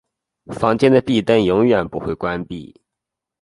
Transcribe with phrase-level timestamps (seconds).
[0.47, 2.73] 房间的壁灯永远不会关闭。